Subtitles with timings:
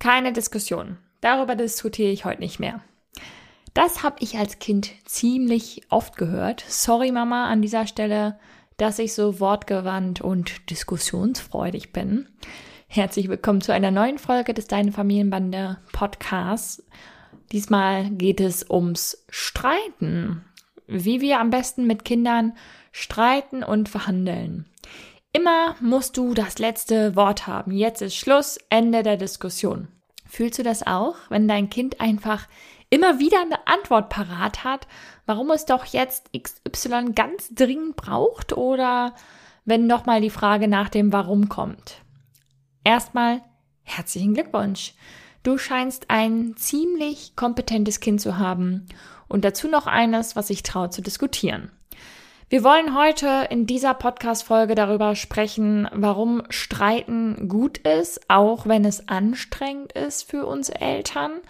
[0.00, 0.96] Keine Diskussion.
[1.20, 2.80] Darüber diskutiere ich heute nicht mehr.
[3.74, 6.64] Das habe ich als Kind ziemlich oft gehört.
[6.66, 8.38] Sorry Mama an dieser Stelle,
[8.78, 12.26] dass ich so wortgewandt und diskussionsfreudig bin.
[12.88, 16.82] Herzlich willkommen zu einer neuen Folge des Deine Familienbande Podcasts.
[17.52, 20.46] Diesmal geht es ums Streiten.
[20.86, 22.54] Wie wir am besten mit Kindern
[22.90, 24.64] streiten und verhandeln.
[25.32, 27.70] Immer musst du das letzte Wort haben.
[27.70, 29.88] Jetzt ist Schluss, Ende der Diskussion.
[30.26, 32.48] Fühlst du das auch, wenn dein Kind einfach
[32.88, 34.88] immer wieder eine Antwort parat hat,
[35.26, 39.14] warum es doch jetzt XY ganz dringend braucht oder
[39.64, 42.02] wenn nochmal die Frage nach dem Warum kommt?
[42.82, 43.40] Erstmal
[43.82, 44.94] herzlichen Glückwunsch.
[45.44, 48.86] Du scheinst ein ziemlich kompetentes Kind zu haben
[49.28, 51.70] und dazu noch eines, was sich traut zu diskutieren.
[52.50, 59.06] Wir wollen heute in dieser Podcast-Folge darüber sprechen, warum Streiten gut ist, auch wenn es
[59.06, 61.42] anstrengend ist für uns Eltern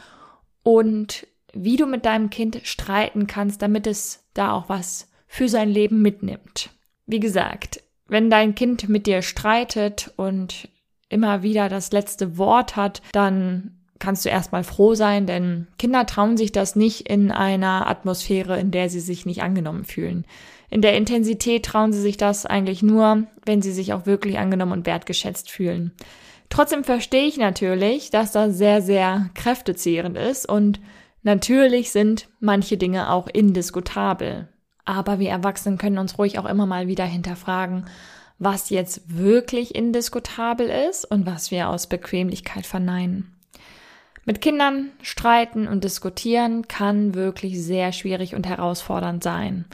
[0.63, 5.71] und wie du mit deinem Kind streiten kannst, damit es da auch was für sein
[5.71, 6.69] Leben mitnimmt.
[7.07, 10.69] Wie gesagt, wenn dein Kind mit dir streitet und
[11.09, 16.37] immer wieder das letzte Wort hat, dann kannst du erstmal froh sein, denn Kinder trauen
[16.37, 20.25] sich das nicht in einer Atmosphäre, in der sie sich nicht angenommen fühlen.
[20.71, 24.73] In der Intensität trauen sie sich das eigentlich nur, wenn sie sich auch wirklich angenommen
[24.73, 25.93] und wertgeschätzt fühlen.
[26.49, 30.81] Trotzdem verstehe ich natürlich, dass das sehr, sehr kräftezehrend ist und
[31.23, 34.49] natürlich sind manche Dinge auch indiskutabel.
[34.85, 37.85] Aber wir Erwachsenen können uns ruhig auch immer mal wieder hinterfragen,
[38.39, 43.37] was jetzt wirklich indiskutabel ist und was wir aus Bequemlichkeit verneinen.
[44.31, 49.65] Mit Kindern streiten und diskutieren kann wirklich sehr schwierig und herausfordernd sein.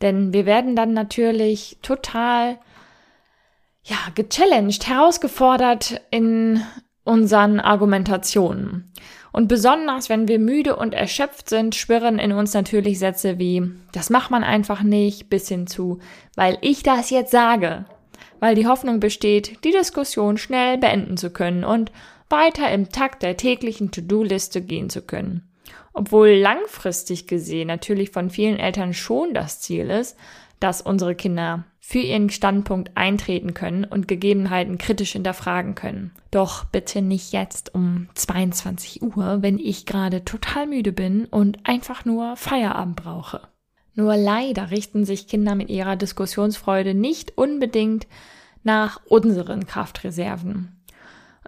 [0.00, 2.58] Denn wir werden dann natürlich total,
[3.82, 6.62] ja, gechallenged, herausgefordert in
[7.04, 8.90] unseren Argumentationen.
[9.32, 14.08] Und besonders, wenn wir müde und erschöpft sind, schwirren in uns natürlich Sätze wie, das
[14.08, 15.98] macht man einfach nicht, bis hin zu,
[16.36, 17.84] weil ich das jetzt sage.
[18.38, 21.92] Weil die Hoffnung besteht, die Diskussion schnell beenden zu können und
[22.30, 25.48] weiter im Takt der täglichen To-Do-Liste gehen zu können.
[25.92, 30.16] Obwohl langfristig gesehen natürlich von vielen Eltern schon das Ziel ist,
[30.60, 36.12] dass unsere Kinder für ihren Standpunkt eintreten können und Gegebenheiten kritisch hinterfragen können.
[36.30, 42.04] Doch bitte nicht jetzt um 22 Uhr, wenn ich gerade total müde bin und einfach
[42.04, 43.48] nur Feierabend brauche.
[43.94, 48.06] Nur leider richten sich Kinder mit ihrer Diskussionsfreude nicht unbedingt
[48.62, 50.79] nach unseren Kraftreserven.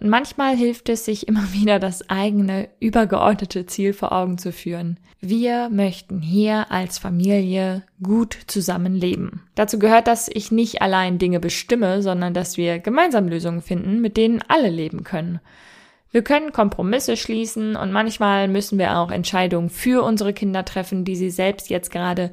[0.01, 4.99] Und manchmal hilft es, sich immer wieder das eigene übergeordnete Ziel vor Augen zu führen.
[5.21, 9.43] Wir möchten hier als Familie gut zusammenleben.
[9.55, 14.17] Dazu gehört, dass ich nicht allein Dinge bestimme, sondern dass wir gemeinsam Lösungen finden, mit
[14.17, 15.41] denen alle leben können.
[16.11, 21.17] Wir können Kompromisse schließen und manchmal müssen wir auch Entscheidungen für unsere Kinder treffen, die
[21.17, 22.33] sie selbst jetzt gerade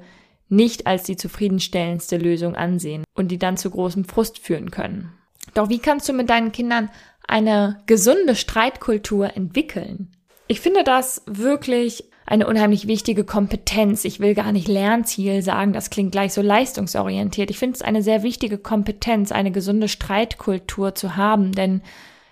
[0.49, 5.13] nicht als die zufriedenstellendste Lösung ansehen und die dann zu großem Frust führen können.
[5.53, 6.89] Doch wie kannst du mit deinen Kindern
[7.29, 10.11] eine gesunde Streitkultur entwickeln?
[10.47, 14.05] Ich finde das wirklich eine unheimlich wichtige Kompetenz.
[14.05, 17.49] Ich will gar nicht Lernziel sagen, das klingt gleich so leistungsorientiert.
[17.49, 21.81] Ich finde es eine sehr wichtige Kompetenz, eine gesunde Streitkultur zu haben, denn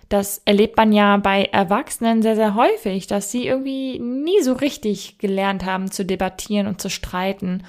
[0.08, 5.18] das erlebt man ja bei Erwachsenen sehr, sehr häufig, dass sie irgendwie nie so richtig
[5.18, 7.64] gelernt haben zu debattieren und zu streiten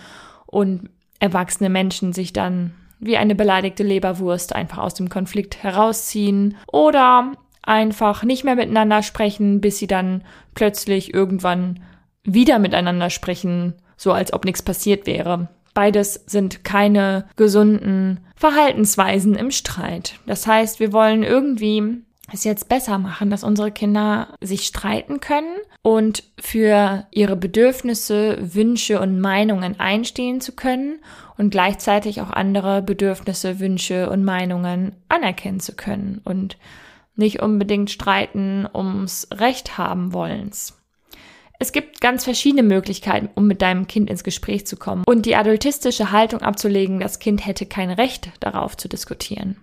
[0.46, 7.34] und erwachsene Menschen sich dann wie eine beleidigte Leberwurst einfach aus dem Konflikt herausziehen oder
[7.62, 10.24] einfach nicht mehr miteinander sprechen, bis sie dann
[10.56, 11.82] plötzlich irgendwann
[12.24, 15.50] wieder miteinander sprechen, so als ob nichts passiert wäre.
[15.74, 20.16] Beides sind keine gesunden Verhaltensweisen im Streit.
[20.26, 22.02] Das heißt, wir wollen irgendwie
[22.34, 29.00] es jetzt besser machen, dass unsere Kinder sich streiten können und für ihre Bedürfnisse, Wünsche
[29.00, 31.00] und Meinungen einstehen zu können
[31.38, 36.58] und gleichzeitig auch andere Bedürfnisse, Wünsche und Meinungen anerkennen zu können und
[37.16, 40.76] nicht unbedingt streiten ums Recht haben wollens.
[41.62, 45.36] Es gibt ganz verschiedene Möglichkeiten, um mit deinem Kind ins Gespräch zu kommen und die
[45.36, 49.58] adultistische Haltung abzulegen, das Kind hätte kein Recht darauf zu diskutieren.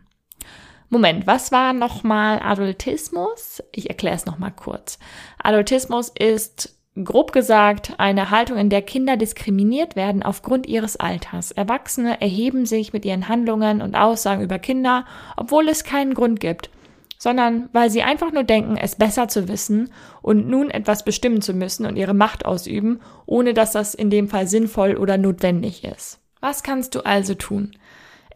[0.88, 3.62] Moment, was war nochmal Adultismus?
[3.72, 4.98] Ich erkläre es nochmal kurz.
[5.42, 11.50] Adultismus ist grob gesagt eine Haltung, in der Kinder diskriminiert werden aufgrund ihres Alters.
[11.50, 15.04] Erwachsene erheben sich mit ihren Handlungen und Aussagen über Kinder,
[15.36, 16.70] obwohl es keinen Grund gibt,
[17.18, 19.90] sondern weil sie einfach nur denken, es besser zu wissen
[20.22, 24.28] und nun etwas bestimmen zu müssen und ihre Macht ausüben, ohne dass das in dem
[24.28, 26.20] Fall sinnvoll oder notwendig ist.
[26.40, 27.76] Was kannst du also tun?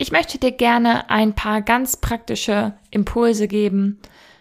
[0.02, 3.99] Ich möchte dir gerne ein paar ganz praktische Impulse geben,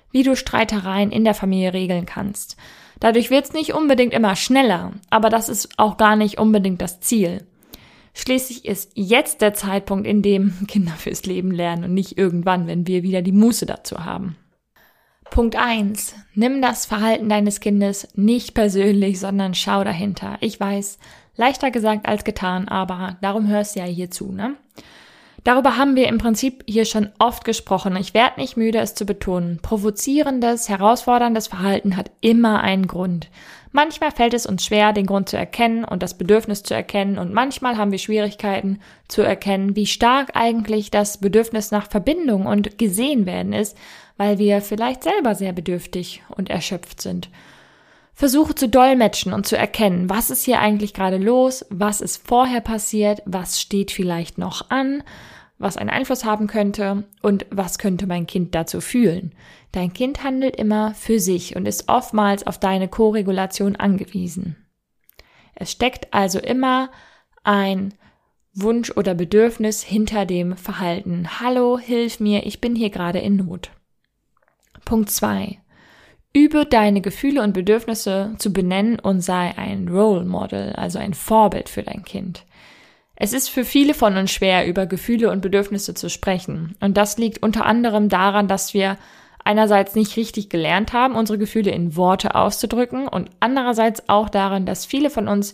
[0.09, 2.55] wie du Streitereien in der Familie regeln kannst.
[3.01, 7.01] Dadurch wird es nicht unbedingt immer schneller, aber das ist auch gar nicht unbedingt das
[7.01, 7.45] Ziel.
[8.13, 12.87] Schließlich ist jetzt der Zeitpunkt, in dem Kinder fürs Leben lernen und nicht irgendwann, wenn
[12.87, 14.37] wir wieder die Muße dazu haben.
[15.29, 20.37] Punkt eins: Nimm das Verhalten deines Kindes nicht persönlich, sondern schau dahinter.
[20.39, 20.99] Ich weiß,
[21.35, 24.55] leichter gesagt als getan, aber darum hörst du ja hier zu, ne?
[25.49, 27.95] Darüber haben wir im Prinzip hier schon oft gesprochen.
[27.95, 29.57] Ich werde nicht müde, es zu betonen.
[29.63, 33.31] Provozierendes, herausforderndes Verhalten hat immer einen Grund.
[33.71, 37.33] Manchmal fällt es uns schwer, den Grund zu erkennen und das Bedürfnis zu erkennen, und
[37.33, 43.25] manchmal haben wir Schwierigkeiten zu erkennen, wie stark eigentlich das Bedürfnis nach Verbindung und gesehen
[43.25, 43.75] werden ist,
[44.17, 47.27] weil wir vielleicht selber sehr bedürftig und erschöpft sind.
[48.13, 52.61] Versuche zu dolmetschen und zu erkennen, was ist hier eigentlich gerade los, was ist vorher
[52.61, 55.01] passiert, was steht vielleicht noch an,
[55.59, 59.35] was einen Einfluss haben könnte und was könnte mein Kind dazu fühlen.
[59.73, 64.55] Dein Kind handelt immer für sich und ist oftmals auf deine Koregulation angewiesen.
[65.53, 66.89] Es steckt also immer
[67.43, 67.93] ein
[68.53, 71.39] Wunsch oder Bedürfnis hinter dem Verhalten.
[71.39, 73.71] Hallo, hilf mir, ich bin hier gerade in Not.
[74.85, 75.59] Punkt zwei:
[76.33, 81.69] Übe deine Gefühle und Bedürfnisse zu benennen und sei ein Role Model, also ein Vorbild
[81.69, 82.45] für dein Kind.
[83.21, 86.77] Es ist für viele von uns schwer, über Gefühle und Bedürfnisse zu sprechen.
[86.79, 88.97] Und das liegt unter anderem daran, dass wir
[89.43, 94.85] einerseits nicht richtig gelernt haben, unsere Gefühle in Worte auszudrücken und andererseits auch daran, dass
[94.85, 95.53] viele von uns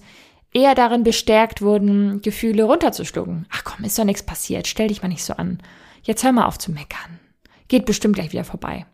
[0.53, 3.47] eher darin bestärkt wurden, Gefühle runterzuschlucken.
[3.51, 5.57] Ach komm, ist doch nichts passiert, stell dich mal nicht so an.
[6.03, 7.19] Jetzt hör mal auf zu meckern.
[7.67, 8.85] Geht bestimmt gleich wieder vorbei.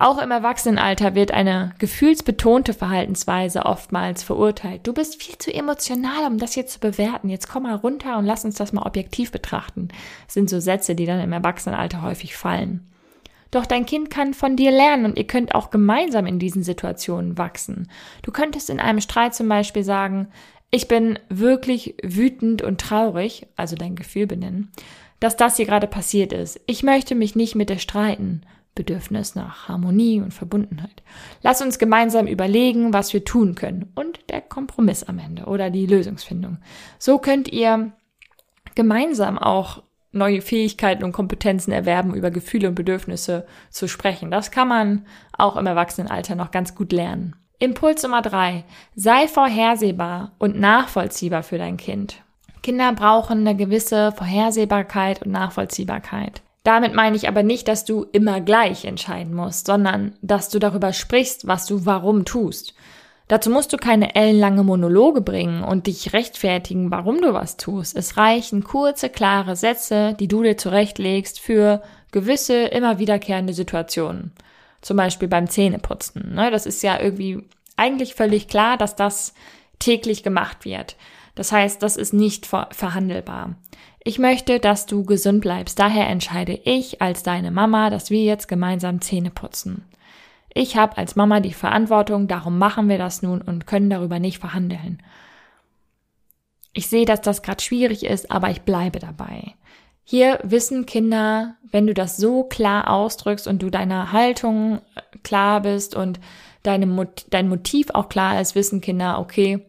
[0.00, 4.86] Auch im Erwachsenenalter wird eine gefühlsbetonte Verhaltensweise oftmals verurteilt.
[4.86, 7.28] Du bist viel zu emotional, um das jetzt zu bewerten.
[7.28, 9.88] Jetzt komm mal runter und lass uns das mal objektiv betrachten.
[10.24, 12.80] Das sind so Sätze, die dann im Erwachsenenalter häufig fallen.
[13.50, 17.36] Doch dein Kind kann von dir lernen und ihr könnt auch gemeinsam in diesen Situationen
[17.36, 17.90] wachsen.
[18.22, 20.28] Du könntest in einem Streit zum Beispiel sagen,
[20.70, 24.72] ich bin wirklich wütend und traurig, also dein Gefühl benennen,
[25.18, 26.58] dass das hier gerade passiert ist.
[26.64, 28.40] Ich möchte mich nicht mit dir streiten.
[28.74, 31.02] Bedürfnis nach Harmonie und Verbundenheit.
[31.42, 35.86] Lass uns gemeinsam überlegen, was wir tun können und der Kompromiss am Ende oder die
[35.86, 36.58] Lösungsfindung.
[36.98, 37.92] So könnt ihr
[38.74, 39.82] gemeinsam auch
[40.12, 44.30] neue Fähigkeiten und Kompetenzen erwerben, über Gefühle und Bedürfnisse zu sprechen.
[44.30, 45.06] Das kann man
[45.36, 47.36] auch im Erwachsenenalter noch ganz gut lernen.
[47.58, 48.64] Impuls Nummer drei.
[48.94, 52.22] Sei vorhersehbar und nachvollziehbar für dein Kind.
[52.62, 56.42] Kinder brauchen eine gewisse Vorhersehbarkeit und Nachvollziehbarkeit.
[56.62, 60.92] Damit meine ich aber nicht, dass du immer gleich entscheiden musst, sondern dass du darüber
[60.92, 62.74] sprichst, was du warum tust.
[63.28, 67.96] Dazu musst du keine ellenlange Monologe bringen und dich rechtfertigen, warum du was tust.
[67.96, 71.80] Es reichen kurze, klare Sätze, die du dir zurechtlegst für
[72.10, 74.32] gewisse, immer wiederkehrende Situationen.
[74.82, 76.34] Zum Beispiel beim Zähneputzen.
[76.34, 76.50] Ne?
[76.50, 77.44] Das ist ja irgendwie
[77.76, 79.32] eigentlich völlig klar, dass das
[79.78, 80.96] täglich gemacht wird.
[81.36, 83.54] Das heißt, das ist nicht verhandelbar.
[84.02, 85.78] Ich möchte, dass du gesund bleibst.
[85.78, 89.84] Daher entscheide ich als deine Mama, dass wir jetzt gemeinsam Zähne putzen.
[90.52, 94.38] Ich habe als Mama die Verantwortung, darum machen wir das nun und können darüber nicht
[94.38, 95.02] verhandeln.
[96.72, 99.54] Ich sehe, dass das gerade schwierig ist, aber ich bleibe dabei.
[100.02, 105.60] Hier wissen Kinder, wenn du das so klar ausdrückst und du deiner Haltung äh, klar
[105.60, 106.18] bist und
[106.62, 109.64] deine, dein Motiv auch klar ist, wissen Kinder, okay,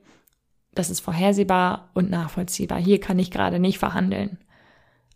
[0.73, 2.79] das ist vorhersehbar und nachvollziehbar.
[2.79, 4.37] Hier kann ich gerade nicht verhandeln.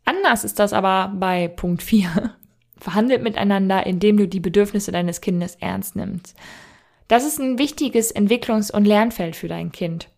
[0.04, 2.36] Anders ist das aber bei Punkt 4.
[2.78, 6.36] Verhandelt miteinander, indem du die Bedürfnisse deines Kindes ernst nimmst.
[7.08, 10.10] Das ist ein wichtiges Entwicklungs- und Lernfeld für dein Kind.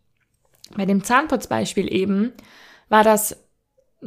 [0.76, 2.34] Bei dem Zahnputzbeispiel eben
[2.90, 3.38] war das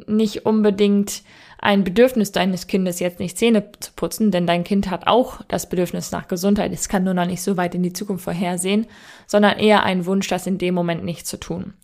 [0.07, 1.23] nicht unbedingt
[1.63, 5.69] ein Bedürfnis deines Kindes, jetzt nicht Zähne zu putzen, denn dein Kind hat auch das
[5.69, 6.73] Bedürfnis nach Gesundheit.
[6.73, 8.87] Es kann nur noch nicht so weit in die Zukunft vorhersehen,
[9.27, 11.75] sondern eher ein Wunsch, das in dem Moment nicht zu tun.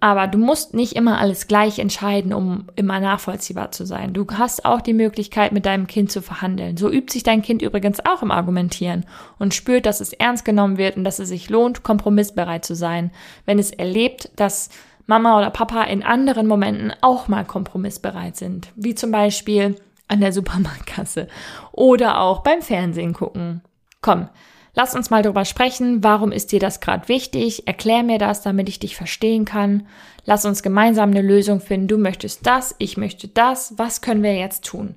[0.00, 4.12] Aber du musst nicht immer alles gleich entscheiden, um immer nachvollziehbar zu sein.
[4.12, 6.76] Du hast auch die Möglichkeit, mit deinem Kind zu verhandeln.
[6.76, 9.06] So übt sich dein Kind übrigens auch im Argumentieren
[9.38, 13.10] und spürt, dass es ernst genommen wird und dass es sich lohnt, kompromissbereit zu sein,
[13.46, 14.68] wenn es erlebt, dass
[15.06, 18.72] Mama oder Papa in anderen Momenten auch mal kompromissbereit sind.
[18.74, 19.76] Wie zum Beispiel
[20.08, 21.28] an der Supermarktkasse
[21.72, 23.62] oder auch beim Fernsehen gucken.
[24.00, 24.28] Komm,
[24.74, 26.02] lass uns mal drüber sprechen.
[26.04, 27.66] Warum ist dir das gerade wichtig?
[27.66, 29.86] Erklär mir das, damit ich dich verstehen kann.
[30.24, 31.88] Lass uns gemeinsam eine Lösung finden.
[31.88, 33.78] Du möchtest das, ich möchte das.
[33.78, 34.96] Was können wir jetzt tun?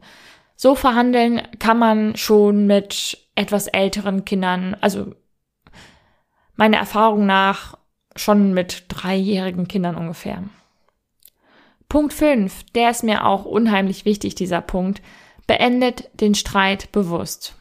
[0.55, 5.13] So verhandeln kann man schon mit etwas älteren Kindern, also
[6.57, 7.77] meiner Erfahrung nach
[8.15, 10.43] schon mit dreijährigen Kindern ungefähr.
[11.87, 15.01] Punkt 5, der ist mir auch unheimlich wichtig, dieser Punkt.
[15.47, 17.55] Beendet den Streit bewusst.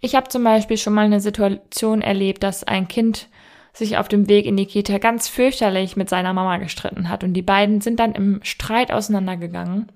[0.00, 3.28] Ich habe zum Beispiel schon mal eine Situation erlebt, dass ein Kind
[3.74, 7.34] sich auf dem Weg in die Kita ganz fürchterlich mit seiner Mama gestritten hat und
[7.34, 9.92] die beiden sind dann im Streit auseinandergegangen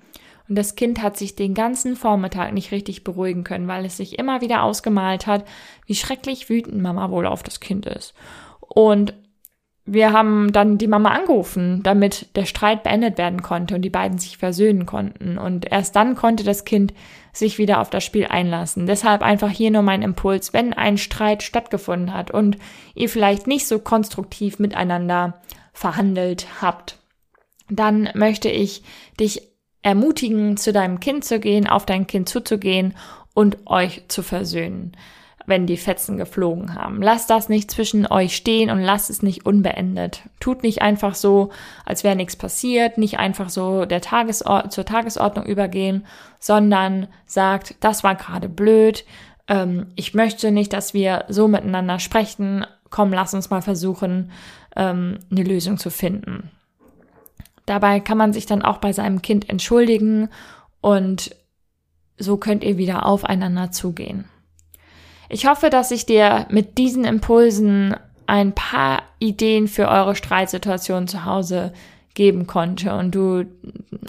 [0.48, 4.18] und das Kind hat sich den ganzen Vormittag nicht richtig beruhigen können, weil es sich
[4.18, 5.46] immer wieder ausgemalt hat,
[5.86, 8.12] wie schrecklich wütend Mama wohl auf das Kind ist.
[8.60, 9.14] Und
[9.84, 14.18] wir haben dann die Mama angerufen, damit der Streit beendet werden konnte und die beiden
[14.18, 15.38] sich versöhnen konnten.
[15.38, 16.94] Und erst dann konnte das Kind
[17.32, 18.86] sich wieder auf das Spiel einlassen.
[18.86, 22.58] Deshalb einfach hier nur mein Impuls, wenn ein Streit stattgefunden hat und
[22.94, 25.40] ihr vielleicht nicht so konstruktiv miteinander
[25.72, 26.98] verhandelt habt,
[27.68, 28.84] dann möchte ich
[29.18, 29.48] dich
[29.82, 32.94] ermutigen, zu deinem Kind zu gehen, auf dein Kind zuzugehen
[33.34, 34.92] und euch zu versöhnen,
[35.46, 37.02] wenn die Fetzen geflogen haben.
[37.02, 40.22] Lasst das nicht zwischen euch stehen und lasst es nicht unbeendet.
[40.40, 41.50] Tut nicht einfach so,
[41.84, 46.06] als wäre nichts passiert, nicht einfach so der Tagesor zur Tagesordnung übergehen,
[46.38, 49.04] sondern sagt, das war gerade blöd,
[49.48, 54.30] ähm, ich möchte nicht, dass wir so miteinander sprechen, komm, lass uns mal versuchen,
[54.76, 56.50] ähm, eine Lösung zu finden.
[57.66, 60.28] Dabei kann man sich dann auch bei seinem Kind entschuldigen
[60.80, 61.34] und
[62.18, 64.24] so könnt ihr wieder aufeinander zugehen.
[65.32, 67.96] Ich hoffe, dass ich dir mit diesen Impulsen
[68.26, 71.72] ein paar Ideen für eure Streitsituation zu Hause
[72.12, 73.46] geben konnte und du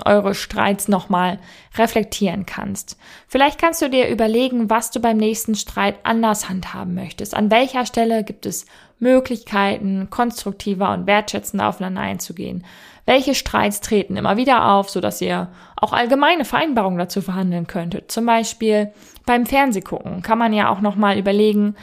[0.03, 1.39] eure Streits nochmal
[1.77, 2.97] reflektieren kannst.
[3.29, 7.33] Vielleicht kannst du dir überlegen, was du beim nächsten Streit anders handhaben möchtest.
[7.33, 8.65] An welcher Stelle gibt es
[8.99, 12.65] Möglichkeiten, konstruktiver und wertschätzender aufeinander einzugehen?
[13.05, 18.11] Welche Streits treten immer wieder auf, so dass ihr auch allgemeine Vereinbarungen dazu verhandeln könntet?
[18.11, 18.93] Zum Beispiel
[19.25, 21.75] beim Fernsehgucken kann man ja auch nochmal überlegen,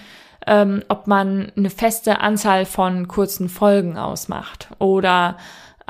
[0.47, 5.37] ähm, ob man eine feste Anzahl von kurzen Folgen ausmacht oder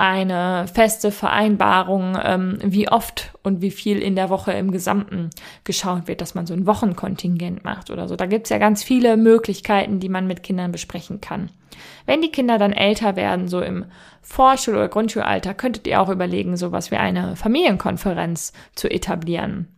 [0.00, 5.28] eine feste Vereinbarung, ähm, wie oft und wie viel in der Woche im Gesamten
[5.64, 8.16] geschaut wird, dass man so ein Wochenkontingent macht oder so.
[8.16, 11.50] Da gibt's ja ganz viele Möglichkeiten, die man mit Kindern besprechen kann.
[12.06, 13.84] Wenn die Kinder dann älter werden, so im
[14.22, 19.68] Vorschul- oder Grundschulalter, könntet ihr auch überlegen, sowas wie eine Familienkonferenz zu etablieren.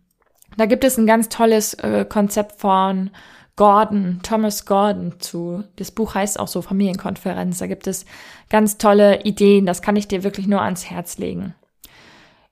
[0.56, 3.10] Da gibt es ein ganz tolles äh, Konzept von
[3.56, 5.64] Gordon, Thomas Gordon zu.
[5.76, 7.58] Das Buch heißt auch so Familienkonferenz.
[7.58, 8.06] Da gibt es
[8.48, 9.66] ganz tolle Ideen.
[9.66, 11.54] Das kann ich dir wirklich nur ans Herz legen.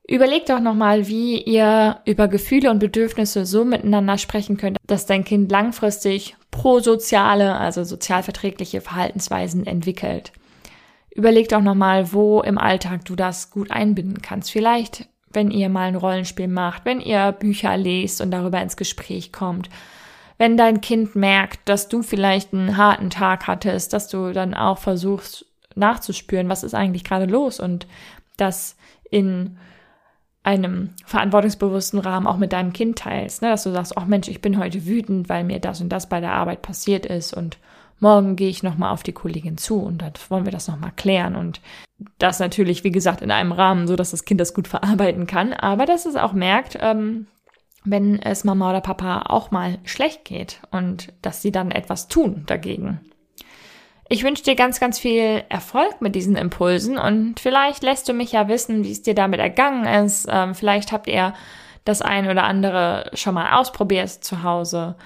[0.07, 5.25] Überleg doch nochmal, wie ihr über Gefühle und Bedürfnisse so miteinander sprechen könnt, dass dein
[5.25, 10.33] Kind langfristig prosoziale, also sozialverträgliche Verhaltensweisen entwickelt.
[11.15, 14.51] Überleg doch nochmal, wo im Alltag du das gut einbinden kannst.
[14.51, 19.33] Vielleicht, wenn ihr mal ein Rollenspiel macht, wenn ihr Bücher lest und darüber ins Gespräch
[19.33, 19.71] kommt
[20.41, 24.79] wenn dein Kind merkt, dass du vielleicht einen harten Tag hattest, dass du dann auch
[24.79, 25.45] versuchst
[25.75, 27.87] nachzuspüren, was ist eigentlich gerade los und
[28.39, 28.79] das
[29.11, 29.59] in
[30.43, 33.51] einem verantwortungsbewussten Rahmen auch mit deinem Kind teilst, ne?
[33.51, 36.21] dass du sagst, ach Mensch, ich bin heute wütend, weil mir das und das bei
[36.21, 37.59] der Arbeit passiert ist und
[37.99, 41.37] morgen gehe ich nochmal auf die Kollegin zu und dann wollen wir das nochmal klären
[41.37, 41.61] und
[42.17, 45.53] das natürlich, wie gesagt, in einem Rahmen, so dass das Kind das gut verarbeiten kann,
[45.53, 47.27] aber dass es auch merkt, ähm,
[47.85, 52.45] wenn es Mama oder Papa auch mal schlecht geht und dass sie dann etwas tun
[52.47, 53.01] dagegen.
[54.09, 58.33] Ich wünsche dir ganz, ganz viel Erfolg mit diesen Impulsen und vielleicht lässt du mich
[58.33, 60.27] ja wissen, wie es dir damit ergangen ist.
[60.29, 61.33] Ähm, vielleicht habt ihr
[61.85, 64.97] das ein oder andere schon mal ausprobiert zu Hause.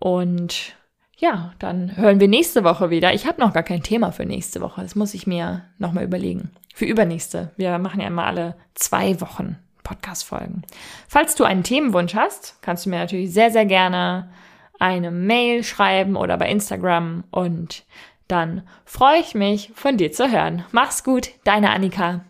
[0.00, 0.74] Und
[1.16, 3.14] ja, dann hören wir nächste Woche wieder.
[3.14, 4.82] Ich habe noch gar kein Thema für nächste Woche.
[4.82, 6.50] Das muss ich mir nochmal überlegen.
[6.74, 7.52] Für übernächste.
[7.56, 9.56] Wir machen ja immer alle zwei Wochen
[9.88, 10.62] Podcast-Folgen.
[11.08, 14.30] Falls du einen Themenwunsch hast, kannst du mir natürlich sehr, sehr gerne
[14.78, 17.84] eine Mail schreiben oder bei Instagram und
[18.28, 20.64] dann freue ich mich, von dir zu hören.
[20.72, 22.20] Mach's gut, deine Annika.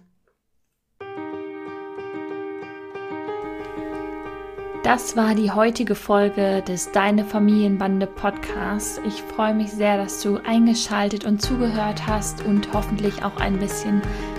[4.85, 9.00] Das war die heutige Folge des Deine Familienbande Podcasts.
[9.05, 14.00] Ich freue mich sehr, dass du eingeschaltet und zugehört hast und hoffentlich auch ein bisschen